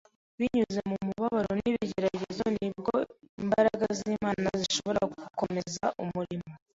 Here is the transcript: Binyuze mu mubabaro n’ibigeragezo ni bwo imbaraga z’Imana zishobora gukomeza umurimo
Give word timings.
Binyuze 0.39 0.79
mu 0.89 0.95
mubabaro 1.05 1.51
n’ibigeragezo 1.59 2.43
ni 2.55 2.69
bwo 2.77 2.95
imbaraga 3.41 3.85
z’Imana 3.97 4.47
zishobora 4.59 5.01
gukomeza 5.13 5.85
umurimo 6.03 6.49